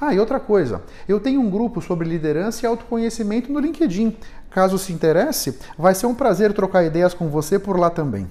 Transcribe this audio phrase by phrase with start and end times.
[0.00, 4.16] Ah, e outra coisa, eu tenho um grupo sobre liderança e autoconhecimento no LinkedIn.
[4.50, 8.26] Caso se interesse, vai ser um prazer trocar ideias com você por lá também.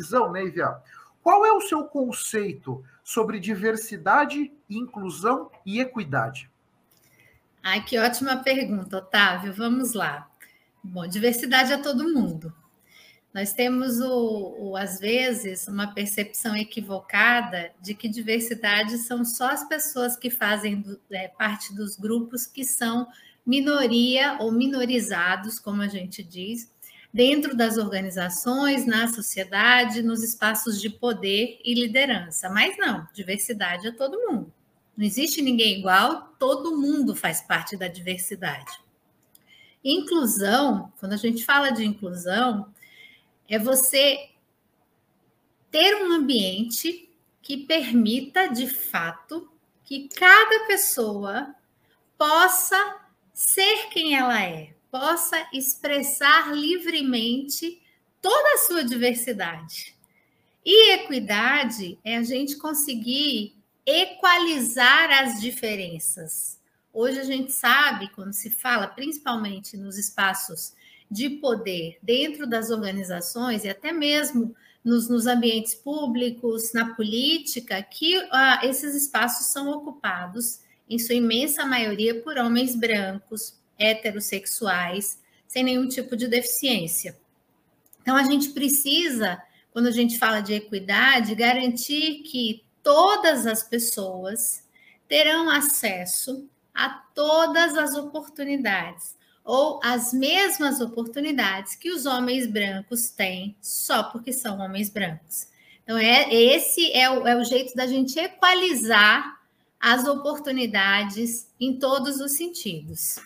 [0.00, 0.76] Visão, Neivia.
[1.22, 6.48] Qual é o seu conceito sobre diversidade, inclusão e equidade?
[7.62, 9.52] Ai, que ótima pergunta, Otávio.
[9.52, 10.28] Vamos lá.
[10.82, 12.54] Bom, diversidade é todo mundo.
[13.32, 19.68] Nós temos, o, o, às vezes, uma percepção equivocada de que diversidade são só as
[19.68, 23.06] pessoas que fazem do, é, parte dos grupos que são
[23.46, 26.72] minoria ou minorizados, como a gente diz,
[27.12, 32.50] dentro das organizações, na sociedade, nos espaços de poder e liderança.
[32.50, 34.52] Mas não, diversidade é todo mundo.
[34.96, 38.80] Não existe ninguém igual, todo mundo faz parte da diversidade.
[39.84, 42.66] Inclusão, quando a gente fala de inclusão,
[43.50, 44.30] é você
[45.72, 47.10] ter um ambiente
[47.42, 49.50] que permita, de fato,
[49.84, 51.52] que cada pessoa
[52.16, 53.00] possa
[53.34, 57.82] ser quem ela é, possa expressar livremente
[58.22, 59.96] toda a sua diversidade.
[60.64, 66.60] E equidade é a gente conseguir equalizar as diferenças.
[66.92, 70.72] Hoje a gente sabe, quando se fala, principalmente nos espaços
[71.10, 74.54] de poder dentro das organizações e até mesmo
[74.84, 81.64] nos, nos ambientes públicos, na política, que uh, esses espaços são ocupados, em sua imensa
[81.66, 87.16] maioria, por homens brancos, heterossexuais, sem nenhum tipo de deficiência.
[88.02, 89.40] Então, a gente precisa,
[89.72, 94.64] quando a gente fala de equidade, garantir que todas as pessoas
[95.06, 103.56] terão acesso a todas as oportunidades ou as mesmas oportunidades que os homens brancos têm
[103.60, 105.48] só porque são homens brancos.
[105.82, 109.40] Então, é, esse é o, é o jeito da gente equalizar
[109.80, 113.18] as oportunidades em todos os sentidos.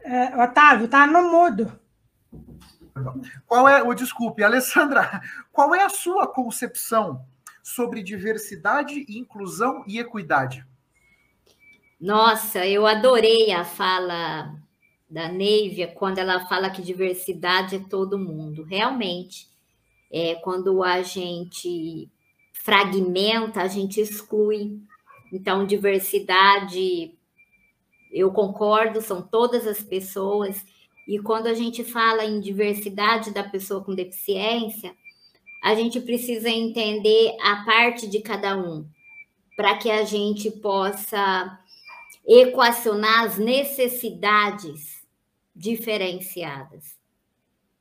[0.00, 1.78] É, Otávio, tá no mudo.
[3.46, 5.20] Qual é, o desculpe, Alessandra,
[5.52, 7.24] qual é a sua concepção
[7.74, 10.64] sobre diversidade, inclusão e equidade.
[12.00, 14.54] Nossa, eu adorei a fala
[15.10, 18.62] da Neivia quando ela fala que diversidade é todo mundo.
[18.62, 19.48] Realmente,
[20.10, 22.10] é, quando a gente
[22.52, 24.80] fragmenta, a gente exclui.
[25.30, 27.14] Então, diversidade,
[28.10, 30.64] eu concordo, são todas as pessoas.
[31.06, 34.94] E quando a gente fala em diversidade da pessoa com deficiência,
[35.62, 38.88] a gente precisa entender a parte de cada um,
[39.56, 41.58] para que a gente possa
[42.26, 45.06] equacionar as necessidades
[45.54, 46.98] diferenciadas.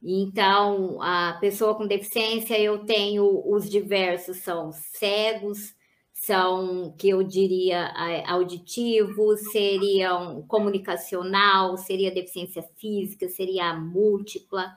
[0.02, 5.76] Então, a pessoa com deficiência, eu tenho os diversos, são cegos,
[6.14, 7.94] são, que eu diria,
[8.26, 14.74] auditivos, seriam comunicacional, seria deficiência física, seria múltipla,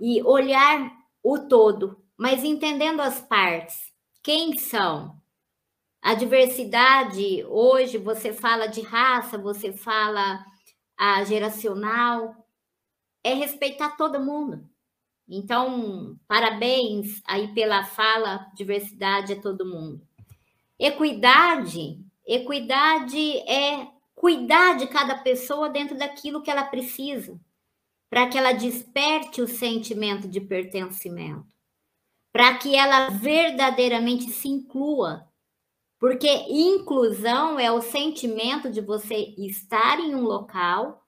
[0.00, 0.92] e olhar
[1.22, 3.92] o todo, mas entendendo as partes,
[4.22, 5.20] quem são?
[6.00, 10.44] A diversidade, hoje você fala de raça, você fala
[10.96, 12.34] a geracional,
[13.22, 14.68] é respeitar todo mundo.
[15.28, 20.00] Então, parabéns aí pela fala, diversidade é todo mundo.
[20.78, 27.38] Equidade, equidade é cuidar de cada pessoa dentro daquilo que ela precisa,
[28.08, 31.55] para que ela desperte o sentimento de pertencimento
[32.36, 35.26] para que ela verdadeiramente se inclua.
[35.98, 41.02] Porque inclusão é o sentimento de você estar em um local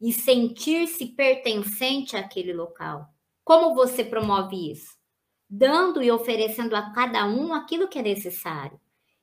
[0.00, 3.08] e sentir-se pertencente àquele local.
[3.42, 4.96] Como você promove isso?
[5.48, 8.78] dando e oferecendo a cada um aquilo que é necessário.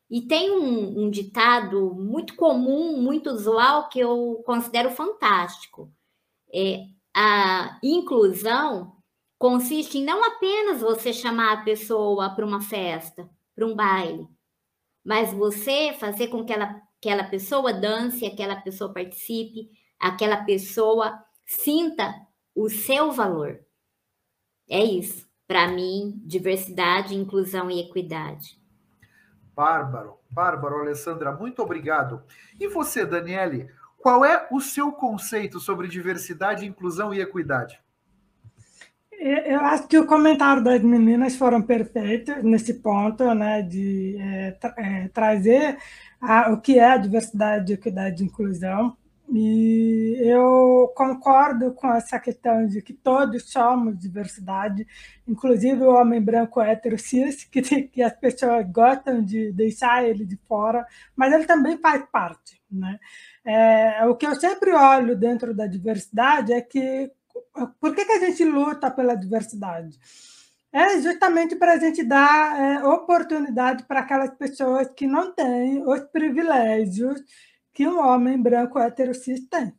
[0.09, 5.91] E tem um, um ditado muito comum, muito usual, que eu considero fantástico.
[6.51, 8.94] É, a inclusão
[9.37, 14.27] consiste em não apenas você chamar a pessoa para uma festa, para um baile,
[15.03, 22.13] mas você fazer com que ela, aquela pessoa dance, aquela pessoa participe, aquela pessoa sinta
[22.55, 23.59] o seu valor.
[24.69, 25.29] É isso.
[25.47, 28.59] Para mim, diversidade, inclusão e equidade.
[29.53, 32.23] Bárbaro, bárbaro, Alessandra, muito obrigado.
[32.59, 37.79] E você, Daniele, qual é o seu conceito sobre diversidade, inclusão e equidade?
[39.19, 44.75] Eu acho que o comentário das meninas foram perfeitos nesse ponto, né, de é, tra
[44.77, 45.77] é, trazer
[46.21, 48.95] a, o que é a diversidade, equidade e inclusão.
[49.33, 54.85] E eu concordo com essa questão de que todos somos diversidade,
[55.27, 60.37] inclusive o homem branco hétero cis, que, que as pessoas gostam de deixar ele de
[60.47, 60.85] fora,
[61.15, 62.61] mas ele também faz parte.
[62.71, 62.99] Né?
[63.43, 67.11] É, o que eu sempre olho dentro da diversidade é que
[67.79, 69.97] por que, que a gente luta pela diversidade?
[70.71, 76.01] É justamente para a gente dar é, oportunidade para aquelas pessoas que não têm os
[76.11, 77.21] privilégios
[77.73, 78.77] que um homem branco
[79.13, 79.73] cis tem.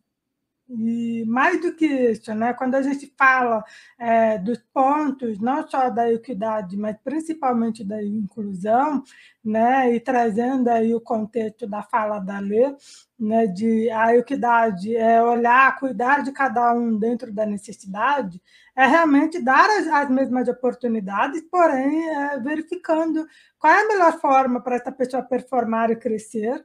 [0.68, 3.64] E mais do que isso, né, quando a gente fala
[3.96, 9.04] é, dos pontos, não só da equidade, mas principalmente da inclusão,
[9.44, 12.74] né, e trazendo aí o contexto da fala da lei,
[13.18, 18.42] né, de a equidade é olhar, cuidar de cada um dentro da necessidade,
[18.74, 23.24] é realmente dar as, as mesmas oportunidades, porém é, verificando
[23.56, 26.64] qual é a melhor forma para essa pessoa performar e crescer,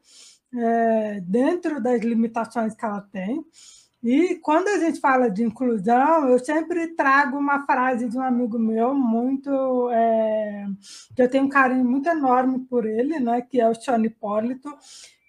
[0.54, 3.46] é, dentro das limitações que ela tem.
[4.04, 8.58] E quando a gente fala de inclusão, eu sempre trago uma frase de um amigo
[8.58, 10.66] meu, muito é,
[11.16, 14.76] que eu tenho um carinho muito enorme por ele, né, que é o Sean Hipólito,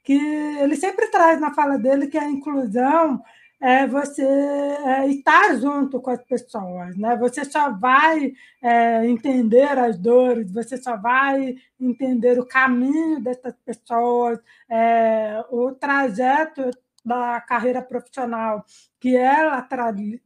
[0.02, 3.22] que ele sempre traz na fala dele que a inclusão
[3.60, 7.16] é você é, estar junto com as pessoas, né?
[7.16, 14.40] Você só vai é, entender as dores, você só vai entender o caminho dessas pessoas,
[14.69, 16.70] é, o trajeto
[17.04, 18.64] da carreira profissional
[19.00, 19.66] que ela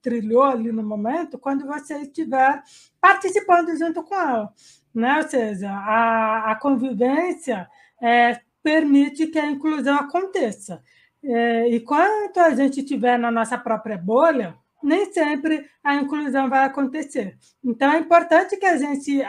[0.02, 2.62] trilhou ali no momento, quando você estiver
[3.00, 4.52] participando junto com ela,
[4.94, 5.16] né?
[5.18, 7.68] Ou seja, a, a convivência
[8.02, 10.82] é, permite que a inclusão aconteça.
[11.22, 16.64] É, e quanto a gente estiver na nossa própria bolha, nem sempre a inclusão vai
[16.64, 17.36] acontecer.
[17.64, 19.20] Então, é importante que a gente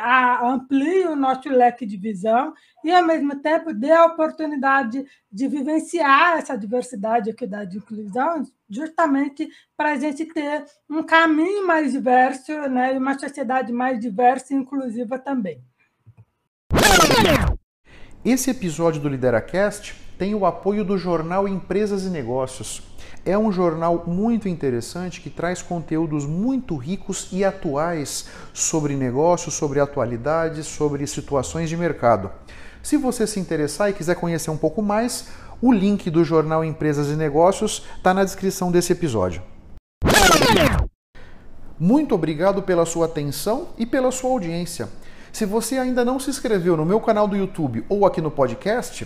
[0.42, 2.54] amplie o nosso leque de visão
[2.84, 9.48] e, ao mesmo tempo, dê a oportunidade de vivenciar essa diversidade, equidade e inclusão, justamente
[9.76, 14.58] para a gente ter um caminho mais diverso né, e uma sociedade mais diversa e
[14.58, 15.62] inclusiva também.
[18.26, 22.82] Esse episódio do LideraCast tem o apoio do jornal Empresas e Negócios.
[23.28, 29.82] É um jornal muito interessante que traz conteúdos muito ricos e atuais sobre negócios, sobre
[29.82, 32.32] atualidades, sobre situações de mercado.
[32.82, 35.28] Se você se interessar e quiser conhecer um pouco mais,
[35.62, 39.42] o link do jornal Empresas e Negócios está na descrição desse episódio.
[41.78, 44.88] Muito obrigado pela sua atenção e pela sua audiência.
[45.34, 49.06] Se você ainda não se inscreveu no meu canal do YouTube ou aqui no podcast,